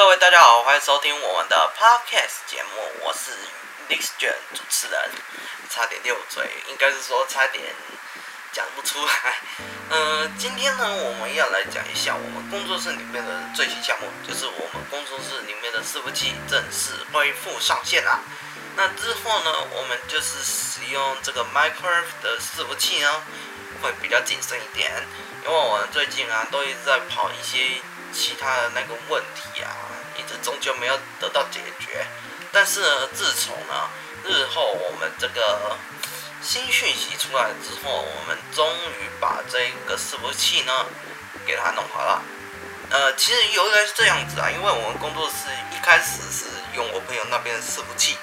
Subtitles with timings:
[0.00, 2.70] 各位大家好，欢迎收听我们的 Podcast 节目，
[3.04, 3.32] 我是
[3.90, 5.10] Lixgen 主持人，
[5.68, 7.62] 差点溜嘴，应该是说差点
[8.50, 9.34] 讲不出来。
[9.90, 18.20] 嗯、今天呢，我们要来讲一下我们工作室里面的最新项目，就是我们工作室里面的伺服器正式恢复上线啦。
[18.76, 23.22] 那之后呢，我们就是使用这个 Minecraft 的伺服器呢，
[23.82, 25.06] 会比较谨慎一点，
[25.44, 27.82] 因为我们最近啊都一直在跑一些。
[28.12, 29.70] 其他的那个问题啊，
[30.42, 32.06] 终究没有得到解决。
[32.52, 33.88] 但是呢，自从呢
[34.24, 35.76] 日后我们这个
[36.42, 40.86] 新讯息出来之后，我们终于把这个伺服器呢
[41.46, 42.22] 给它弄好了。
[42.90, 48.16] 呃，其实由来是这样子啊，因为我们工作室一开始是用我朋友那边的伺服器，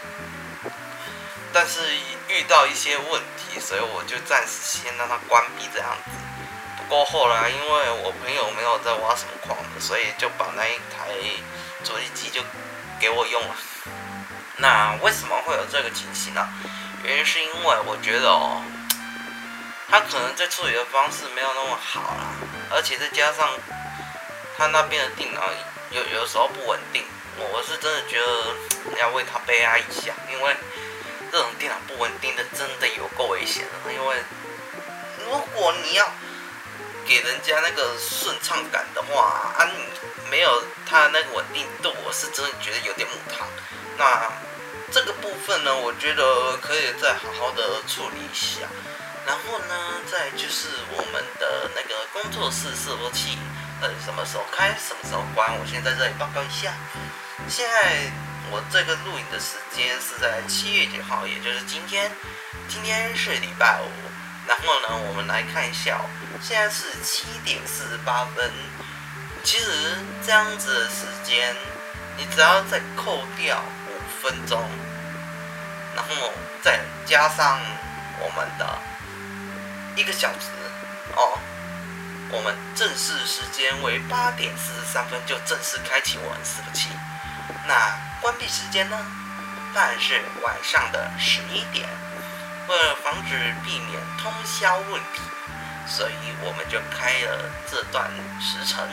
[1.54, 1.96] 但是
[2.28, 6.12] 遇到一些问题，所以我就暂时先让它关闭这样子。
[6.78, 11.16] 不过后来，因为我朋友没有在挖什么矿，所以就把那一台
[11.84, 12.42] 主机机就
[13.00, 13.56] 给我用了。
[14.58, 16.48] 那为什么会有这个情形呢？
[17.04, 18.62] 原因是因为我觉得哦，
[19.88, 22.34] 他可能在处理的方式没有那么好啦，
[22.72, 23.50] 而且再加上
[24.58, 25.44] 他那边的电脑
[25.92, 27.04] 有有时候不稳定，
[27.38, 30.56] 我是真的觉得要为他悲哀一下，因为
[31.32, 33.94] 这种电脑不稳定的真的有够危险的。
[33.94, 34.18] 因为
[35.24, 36.12] 如果你要
[37.08, 39.66] 给人家那个顺畅感的话，啊，
[40.30, 43.48] 没有它那个稳定度，我是真的觉得有点母汤。
[43.98, 44.30] 那
[44.92, 48.68] 这个部分呢，我觉得可以再好好的处理一下。
[49.26, 53.38] 然后呢，再就是我们的那个工作室伺服器，
[53.82, 56.74] 呃，什么时候开，什么时候关，我先在这里报告一下。
[57.50, 58.12] 现在
[58.52, 62.12] 我这个录影的时间是在七月九号，也就是今天，
[62.68, 64.07] 今天是礼拜五。
[64.48, 66.00] 然后呢，我们来看一下，
[66.42, 68.52] 现在是七点四十八分。
[69.44, 71.56] 其实这样子的时间，
[72.18, 74.62] 你只要再扣掉五分钟，
[75.96, 77.60] 然后再加上
[78.20, 78.80] 我们的
[79.96, 80.50] 一个小时
[81.16, 81.38] 哦，
[82.32, 86.90] 我们正式时间为八点四十三分，就正式开启我们伺服器。
[87.68, 87.74] 那
[88.22, 88.98] 关闭时间呢，
[89.74, 91.88] 当然是晚上的十一点。
[92.68, 95.22] 为了防止避免通宵问题，
[95.88, 96.14] 所以
[96.44, 98.12] 我们就开了这段
[98.42, 98.88] 时程。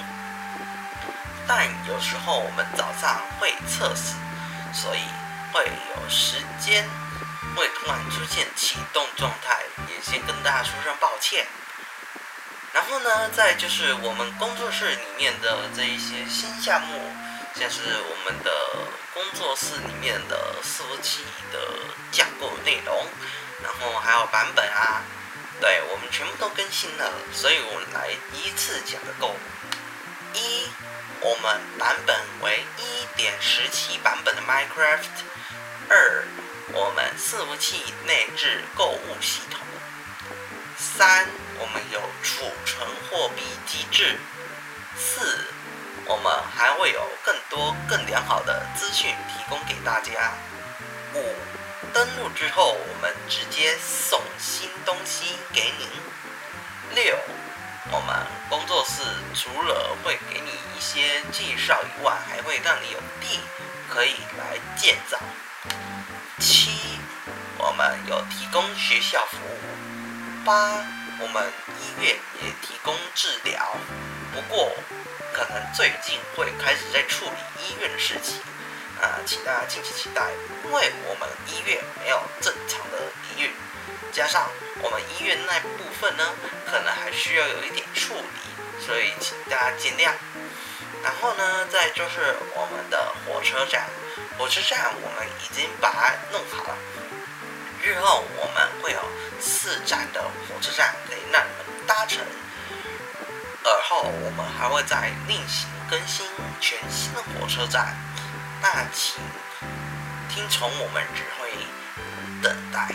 [1.46, 4.14] 但有时候我们早上会测试，
[4.72, 5.00] 所以
[5.52, 6.88] 会有时间
[7.56, 11.46] 会突然出现启动状态，也先跟大家说声抱歉。
[12.72, 17.12] 然后呢，再就是我们工作室里面的这一些新项目，
[17.54, 18.50] 像是我们的
[19.12, 21.58] 工作室里面的伺服器的
[22.10, 23.06] 架构内容。
[23.64, 25.02] 然后还有版本啊，
[25.58, 29.34] 对，我们全部都更新了，所以我们来依次讲个够。
[30.34, 30.68] 一，
[31.20, 35.24] 我们版本为一点十七版本的 Minecraft。
[35.88, 36.24] 二，
[36.72, 39.60] 我们伺服器内置购物系统。
[40.76, 41.26] 三，
[41.58, 44.18] 我们有储存货币机制。
[44.96, 45.46] 四，
[46.04, 50.34] 我们还会有更多更良好的资讯提供给大家。
[51.14, 51.34] 五。
[51.94, 55.88] 登录之后，我们直接送新东西给您。
[56.92, 57.16] 六，
[57.92, 63.38] 我们工作室除了会给你一些介绍以外，还会让你有地
[63.88, 65.16] 可以来建造。
[66.40, 66.72] 七，
[67.58, 70.44] 我们有提供学校服务。
[70.44, 70.84] 八，
[71.20, 73.76] 我们医院也提供治疗，
[74.32, 74.72] 不过
[75.32, 78.40] 可能最近会开始在处理医院的事情。
[79.04, 80.30] 啊，请大家敬请期待，
[80.64, 82.98] 因为我们医院没有正常的
[83.36, 83.50] 营运，
[84.10, 84.48] 加上
[84.80, 86.24] 我们医院那部分呢，
[86.64, 90.10] 可能还需要有一点处理，所以请大家见谅。
[91.02, 93.84] 然后呢，再就是我们的火车站，
[94.38, 96.78] 火车站我们已经把它弄好了，
[97.82, 99.00] 日后我们会有
[99.38, 102.24] 四站的火车站可以让你们搭乘，
[103.64, 106.26] 而后我们还会再另行更新
[106.58, 107.94] 全新的火车站。
[108.64, 109.22] 那请
[110.30, 111.50] 听从我们指挥，
[112.40, 112.88] 等待。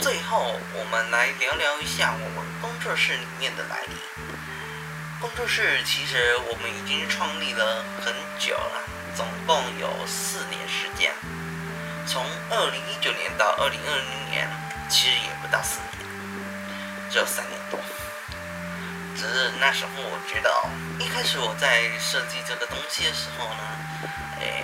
[0.00, 3.94] 最后，我们来聊聊一下我们工作室里面的来历。
[5.20, 8.82] 工作室其实我们已经创立了很久了，
[9.14, 11.12] 总共有四年时间。
[12.04, 14.50] 从二零一九年到二零二零年，
[14.90, 16.10] 其实也不到四年，
[17.12, 17.78] 只有三年多。
[19.18, 20.48] 只是那时候我觉得，
[21.02, 23.62] 一开始我在设计这个东西的时候呢，
[24.38, 24.62] 诶，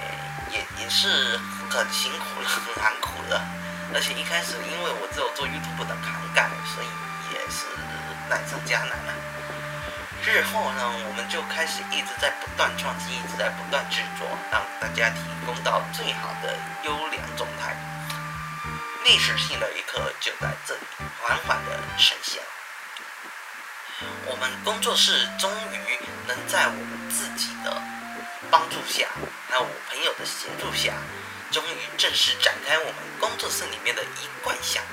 [0.55, 1.37] 也也是
[1.69, 3.43] 很辛苦了，很辛苦的。
[3.93, 6.89] 而且一开始因为我只有做 YouTube 的涵盖，所以
[7.35, 7.67] 也是
[8.31, 9.13] 难上加难了。
[10.23, 14.23] 日后呢，我们就开始一直在不断创新，一直在不断制作，
[14.55, 16.55] 让大家提供到最好的
[16.85, 17.75] 优良状态。
[19.03, 20.87] 历史性的一刻就在这里
[21.21, 22.41] 缓缓的呈现。
[24.27, 27.81] 我们工作室终于能在我们自己的
[28.51, 29.09] 帮助下，
[29.49, 30.95] 还有我朋友的协助下，
[31.51, 34.91] 终于正式展开我们工作室里面的一贯项目。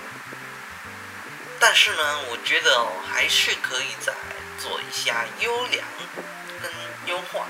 [1.59, 4.13] 但是呢，我觉得，还是可以再
[4.59, 5.85] 做一下优良
[6.61, 6.71] 跟
[7.05, 7.45] 优化。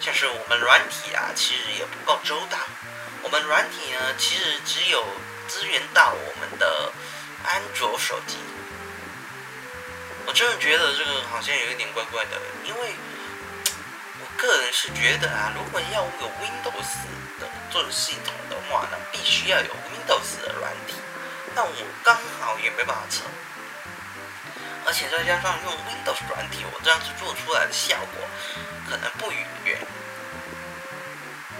[0.00, 2.58] 像是我们软体啊，其实也不够周到。
[3.22, 5.04] 我们软体呢，其实只有
[5.48, 6.92] 支援到我们的
[7.44, 8.36] 安卓手机。
[10.30, 12.94] 我真的觉得这个好像有一点怪怪的，因为
[14.22, 16.86] 我个人是觉得啊，如果要有 Windows
[17.40, 20.94] 的做系统的话呢，必须要有 Windows 的软体。
[21.52, 21.72] 但我
[22.04, 23.24] 刚好也没办法测，
[24.86, 28.22] 而且再加上用 Windows 软体，我这样子做出来的效果
[28.88, 29.32] 可能不
[29.64, 29.78] 远，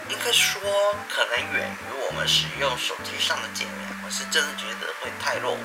[0.08, 3.74] 应该说可能远于我们使用手机上的界面。
[4.06, 5.58] 我是真的觉得会太落伍，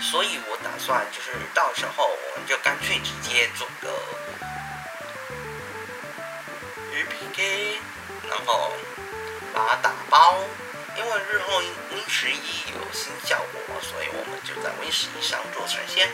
[0.00, 3.92] 所以我打算就是到时候我们就干脆直接做个
[6.92, 7.78] APK，
[8.28, 8.72] 然后
[9.52, 10.38] 把它打包。
[10.96, 11.60] 因为日后
[11.92, 12.34] Win 十一
[12.74, 16.10] 有新效果，所以我们就在 Win 十一上做呈现。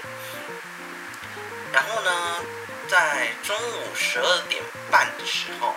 [1.72, 2.44] 然后呢，
[2.86, 5.74] 在中午十二点半的时候，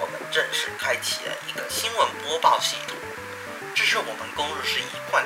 [0.00, 2.96] 我们正式开启了一个新闻播报系统。
[3.74, 5.24] 这是我们工作室一贯，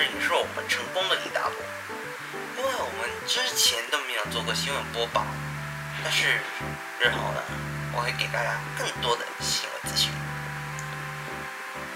[0.00, 1.56] 这也是我们成功的一大步。
[2.56, 5.26] 因为我们之前都没有做过新闻播报，
[6.02, 6.40] 但是
[6.98, 7.42] 日后呢，
[7.92, 10.10] 我会给大家更多的新闻资讯。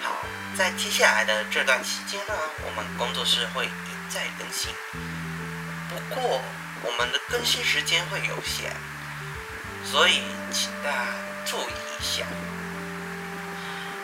[0.02, 0.18] 好
[0.54, 2.34] 在接下来的这段期间呢，
[2.66, 4.70] 我们工作室会一再更新。
[5.88, 6.42] 不过，
[6.82, 8.70] 我们的更新时间会有限，
[9.82, 10.20] 所以
[10.52, 11.06] 请大家
[11.46, 12.26] 注意一下。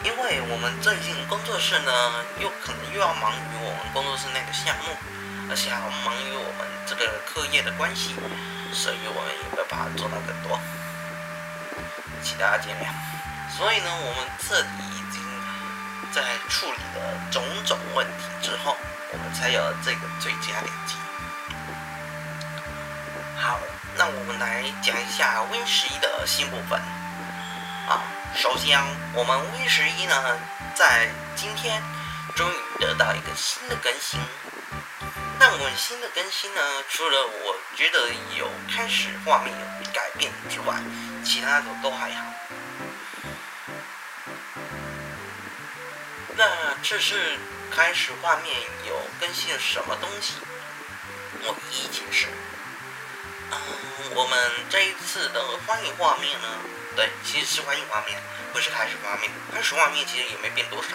[0.04, 1.92] 因为我们最近工作室呢，
[2.38, 4.96] 又可能又要忙于我们工作室那个项目，
[5.50, 8.14] 而且还要忙于我们这个课业的关系，
[8.72, 10.58] 所以我们也没有办法做到更多，
[12.22, 12.88] 请大家见谅。
[13.56, 14.90] 所以呢，我们这里。
[16.12, 18.76] 在处理了种种问题之后，
[19.12, 20.96] 我们才有了这个最佳点击。
[23.36, 23.60] 好，
[23.96, 26.80] 那我们来讲一下 Win 十一的新部分。
[28.34, 28.78] 首先
[29.14, 30.38] 我们 Win 十一呢，
[30.74, 31.82] 在今天
[32.34, 34.20] 终于得到一个新的更新。
[35.38, 40.76] 那我们新的更新呢，除了我觉得有开始画面有改变之外，
[41.24, 42.24] 其他的都还好。
[46.36, 46.44] 那
[46.82, 47.38] 这是
[47.70, 48.56] 开始画面
[48.86, 50.34] 有更新什么东西？
[51.42, 52.28] 我一一解释。
[53.50, 53.58] 嗯，
[54.14, 56.48] 我们这一次的欢迎画面呢，
[56.96, 58.20] 对，其实是欢迎画面，
[58.52, 59.30] 不是开始画面。
[59.52, 60.88] 开始画面其实也没变多少。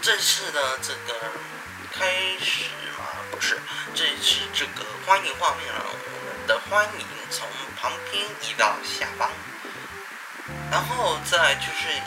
[0.00, 1.32] 这次的这个
[1.92, 2.06] 开
[2.40, 2.64] 始
[2.98, 3.58] 嘛，不是，
[3.94, 7.46] 这次这个欢迎画面呢，我们的欢迎从
[7.80, 9.30] 旁边移到下方，
[10.70, 12.00] 然后再就是。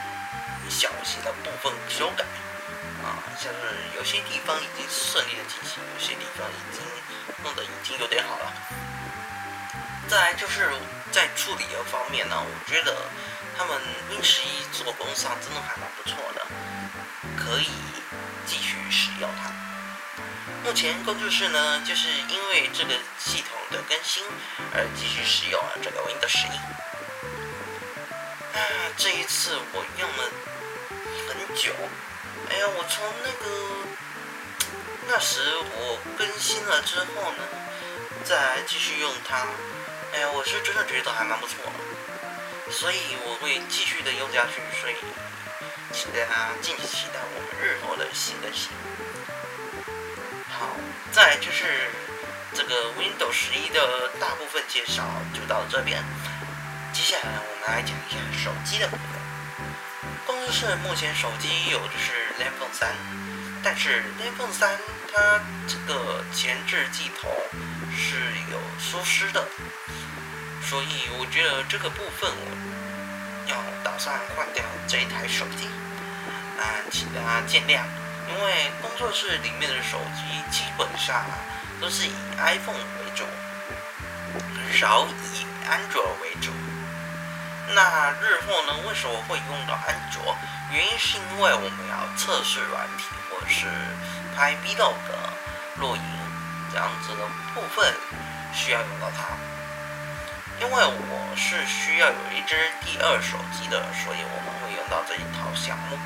[0.70, 2.24] 小型的部分修改，
[3.04, 6.82] 啊，像是有些地方已经顺利的进行，有些地方已经
[7.44, 8.54] 弄得已经有点好了。
[10.08, 10.72] 再来就是
[11.12, 12.96] 在处理的方面呢，我觉得
[13.58, 13.78] 他们
[14.10, 16.46] Win 十一做工上真的还蛮不错的，
[17.38, 17.70] 可以
[18.46, 19.52] 继续使用它。
[20.64, 24.24] 目前工作室呢，就是因为这个系统的更新
[24.74, 26.56] 而继续使用了这个 Windows 十一。
[28.56, 28.60] 啊，
[28.98, 30.32] 这一次我用了。
[31.28, 31.74] 很久，
[32.50, 33.46] 哎呀，我从那个
[35.08, 35.40] 那时
[35.76, 37.44] 我更新了之后呢，
[38.26, 39.48] 再继续用它，
[40.14, 44.96] 哎呀，我是真的觉得还蛮不错的，所以我会继续的用下去，所以
[45.94, 48.72] 请大家敬请期待我们日后的新更新。
[50.50, 50.76] 好，
[51.12, 51.90] 再就是
[52.54, 55.04] 这个 Windows 十一的大部分介绍
[55.34, 56.04] 就到这边，
[56.92, 59.06] 接下来我们来讲一下手机的部分。
[60.28, 62.92] 工作室目前手机有的是 iPhone 3，
[63.64, 64.78] 但是 iPhone 3
[65.12, 67.30] 它这个前置镜头
[67.96, 68.16] 是
[68.52, 69.46] 有疏失的，
[70.72, 70.88] 所以
[71.20, 75.68] 我觉得这个部分我要打算换掉这一台手机，
[76.56, 77.84] 啊，请大家见谅，
[78.32, 81.26] 因为工作室里面的手机基本上
[81.82, 83.26] 都是以 iPhone 为主，
[84.56, 86.54] 很少以安卓为主。
[87.76, 88.88] 那日后呢？
[88.88, 90.34] 为什么会用到安卓？
[90.72, 93.68] 原因是因为我们要测试软体，或者是
[94.38, 94.96] 拍 Vlog、
[95.82, 96.04] 录影
[96.72, 97.94] 这样子的部分，
[98.54, 99.36] 需要用到它。
[100.62, 105.98] 因为我是需要有一只第二手机的，所以我们会用到这一套项目。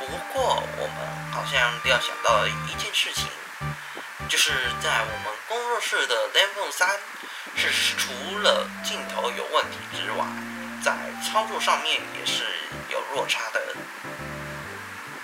[0.00, 3.28] 不过我们好像要想到一件事情，
[4.28, 4.50] 就是
[4.82, 6.98] 在我们工作室的 Zenfone 3
[7.54, 10.26] 是除了镜头有问题之外，
[10.84, 12.42] 在操作上面也是
[12.90, 13.62] 有落差的。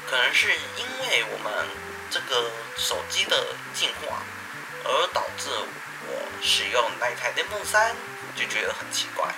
[0.09, 1.67] 可能是因为我们
[2.09, 3.37] 这个手机的
[3.75, 4.23] 进化，
[4.85, 5.51] 而导致
[6.07, 7.95] 我使用那台 Zenfone 3
[8.37, 9.33] 就觉得很奇怪。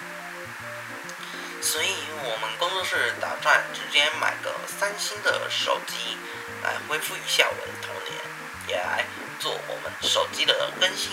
[1.60, 6.18] 所以我们工作室打算直接买个三星的手机
[6.62, 8.14] 来恢复一下我的童年，
[8.68, 9.04] 也来
[9.40, 11.12] 做我们手机的更新。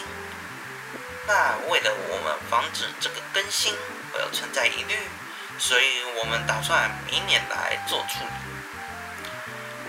[1.28, 3.74] 那为了我们防止这个更新
[4.12, 4.96] 会有存在疑虑，
[5.58, 8.32] 所以我们打算明年来做处理。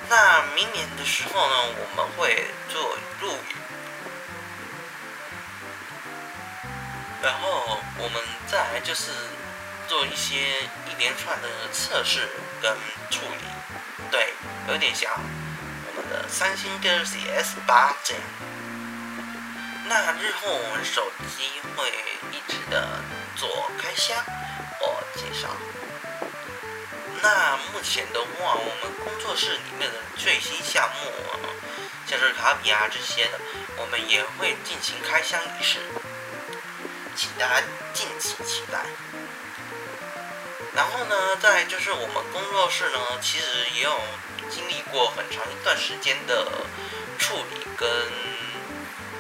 [0.09, 3.57] 那明年的时候呢，我们会做录影，
[7.23, 9.11] 然后我们再来就是。
[9.89, 10.37] 做一些
[10.89, 12.27] 一连串的测试
[12.63, 12.73] 跟
[13.11, 13.45] 处理，
[14.11, 14.33] 对，
[14.69, 18.23] 有点像我们的三星 Galaxy S 八这样。
[19.89, 21.93] 那日后我们手机会
[22.31, 23.01] 一直的
[23.37, 24.17] 做开箱
[24.79, 25.49] 或介绍。
[27.21, 31.11] 那目前的话，我们工作室里面的最新项目，
[32.07, 33.39] 像是卡比啊这些的，
[33.77, 35.81] 我们也会进行开箱仪式，
[37.15, 38.85] 请大家敬请期待。
[40.75, 44.01] 然后呢，再就是我们工作室呢，其实也有
[44.51, 46.47] 经历过很长一段时间的
[47.19, 47.89] 处理跟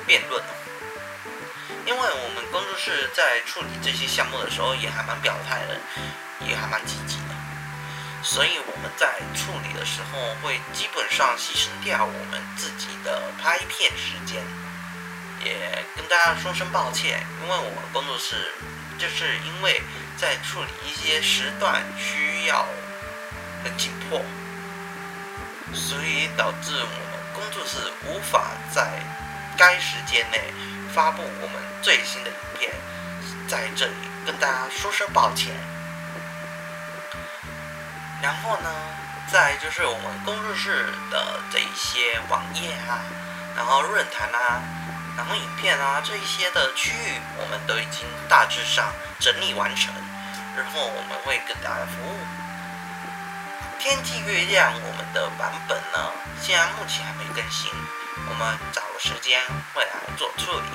[0.06, 0.42] 辩论。
[1.84, 5.78] 因为我们工作室在处理这些项目的时候，也还蛮表态的，
[6.46, 7.34] 也还蛮积极的。
[8.22, 14.40] 所以我们在处理的时候，会基本上牺牲掉我们自己的拍片时间，
[15.44, 18.52] 也跟大家说声抱歉，因为我们工作室
[18.98, 19.80] 就是因为。
[20.14, 22.64] 在处理一些时段需要
[23.64, 24.22] 很紧迫，
[25.74, 29.00] 所以导致我们工作室无法在
[29.56, 30.38] 该时间内
[30.94, 32.70] 发布我们最新的影片，
[33.48, 33.94] 在这里
[34.24, 35.52] 跟大家说声抱歉。
[38.22, 38.70] 然后呢，
[39.32, 43.02] 再就是我们工作室的这一些网页啊，
[43.56, 44.62] 然后论坛啊，
[45.16, 49.92] 然后影片啊这一些的区域，我们都已经大致上整理完成。
[50.56, 52.16] 日后我们会跟大家服务。
[53.78, 57.70] 天际月亮，我们的版本呢，现在目前还没更新，
[58.28, 59.40] 我们找个时间
[59.74, 60.68] 会来做处理。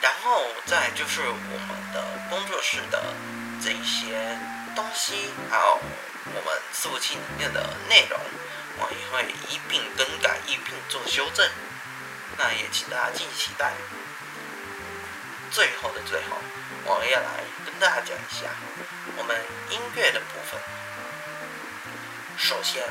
[0.00, 3.02] 然后再就是我们的工作室的
[3.62, 4.38] 这一些
[4.74, 5.78] 东西，还有
[6.34, 8.18] 我们伺服器里面的内容，
[8.78, 11.48] 我也会一并更改，一并做修正。
[12.36, 13.72] 那也请大家敬请期待。
[15.50, 16.36] 最后的最后，
[16.84, 18.50] 我要来跟大家讲一下
[19.16, 19.36] 我们
[19.70, 20.60] 音乐的部分。
[22.36, 22.82] 首先，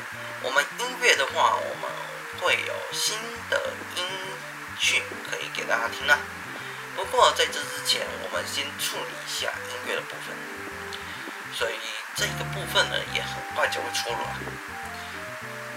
[0.42, 1.90] 我们音乐的话，我们
[2.40, 3.18] 会有新
[3.50, 3.60] 的
[3.96, 4.04] 音
[4.78, 6.18] 讯可以给大家听啊。
[6.96, 10.34] 不过在这之前，我们先处理一下音乐的部分。
[11.52, 11.74] 所以
[12.16, 14.34] 这个部分呢，也很快就会出来。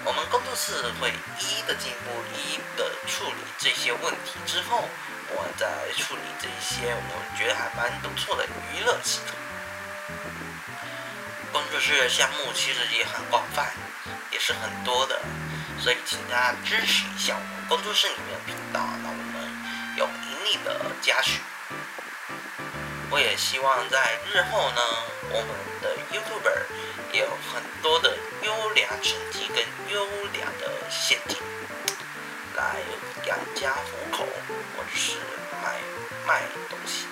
[0.08, 0.72] 我们工作室
[1.02, 4.88] 会一一的进步，一一的处理这些问题之后。
[5.30, 9.36] 我在处理这些我觉得还蛮不错的娱乐系统。
[11.52, 13.74] 工作室的项目其实也很广泛，
[14.32, 15.20] 也是很多的，
[15.84, 19.52] 所以请大家支持一下我们工作室里面的频道，让我们
[19.98, 21.42] 有盈利的加许。
[23.10, 24.82] 我也希望在日后呢，
[25.30, 25.50] 我们
[25.82, 29.58] 的 YouTuber 也有很多的优良成绩跟
[31.08, 31.38] 陷阱。
[32.58, 32.76] 来
[33.28, 34.28] 养家糊口，
[34.76, 35.14] 或者是
[35.64, 35.80] 卖
[36.28, 37.06] 卖东西。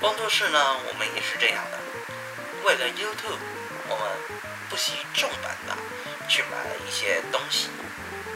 [0.00, 1.78] 工作室呢，我们也是这样的。
[2.64, 3.38] 为了 YouTube，
[3.88, 4.04] 我们
[4.68, 5.76] 不惜重本的
[6.28, 7.68] 去买一些东西。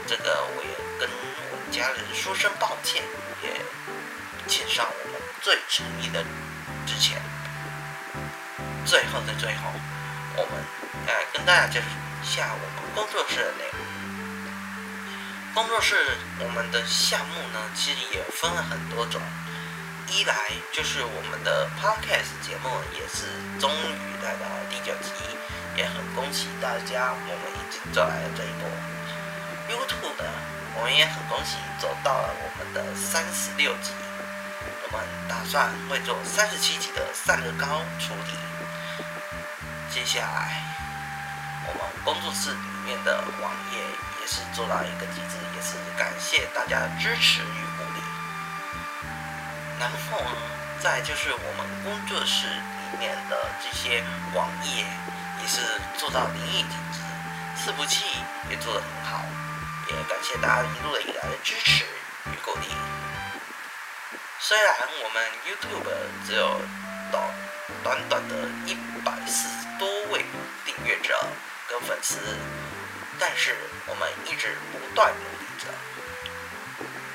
[0.07, 1.11] 这个我也跟
[1.50, 3.02] 我们家人说声抱歉，
[3.43, 3.50] 也
[4.47, 6.23] 请上我们最诚意的
[6.87, 7.21] 之前。
[8.87, 9.73] 最后的最后，
[10.37, 10.52] 我们
[11.09, 11.87] 来跟大家介绍
[12.23, 13.79] 下我们工作室的内容。
[15.55, 15.97] 工作室
[16.39, 19.21] 我们的项目呢，其实也分了很多种。
[20.11, 20.35] 一来
[20.73, 23.27] 就是我们的 Podcast 节目也是
[23.61, 25.13] 终于来到了第九集，
[25.77, 28.71] 也很恭喜大家，我们已经走来了这一波。
[29.69, 30.25] YouTube 呢，
[30.77, 33.93] 我们也很恭喜走到了我们的三十六集，
[34.87, 38.33] 我们打算会做三十七集的散热高处理。
[39.91, 40.78] 接下来
[41.69, 43.79] 我们工作室里面的网页
[44.21, 48.01] 也是做到一个极致，也是感谢大家的支持与鼓励。
[49.79, 50.37] 然后呢，
[50.81, 54.03] 再就是我们工作室里面的这些
[54.35, 54.85] 网页
[55.41, 55.61] 也是
[55.97, 56.99] 做到淋漓尽致，
[57.61, 58.05] 伺服器
[58.51, 59.23] 也做得很好，
[59.89, 61.85] 也感谢大家一路以来的支持
[62.33, 62.67] 与鼓励。
[64.41, 66.61] 虽然我们 YouTube 只有
[67.13, 67.31] 到
[67.85, 68.35] 短短的
[68.67, 69.89] 一百四十多
[71.81, 72.19] 粉丝，
[73.19, 73.57] 但是
[73.87, 75.67] 我们一直不断努力着，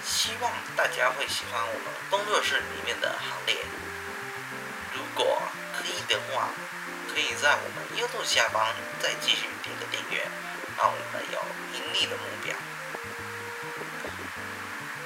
[0.05, 3.57] 希望大家会喜欢我们工作室里面的行列。
[4.93, 5.41] 如果
[5.77, 6.49] 可以的话，
[7.13, 8.65] 可以在我们 YouTube 下方
[8.99, 10.25] 再继续点个订阅，
[10.77, 11.39] 让我们有
[11.77, 12.55] 盈利的目标。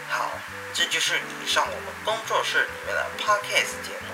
[0.09, 0.31] 好，
[0.73, 4.06] 这就是以上我们工作室里面的 Podcast 节目。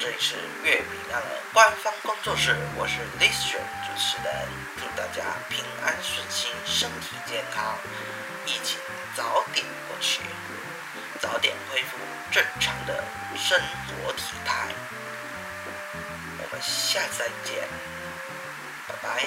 [0.00, 7.76] 这里是月饼亮的官方工作室，我是 Lister 主持人，祝大家平安顺心，身体健康，
[8.46, 8.80] 疫情
[9.14, 10.22] 早点过去，
[11.20, 11.98] 早点恢复
[12.32, 13.04] 正常的
[13.36, 14.68] 生活体态。
[16.38, 17.68] 我们下次再见，
[18.88, 19.26] 拜拜。